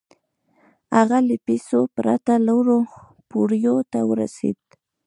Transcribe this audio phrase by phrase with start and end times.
[0.95, 2.79] هغه له پيسو پرته لوړو
[3.29, 4.59] پوړيو ته ورسېد.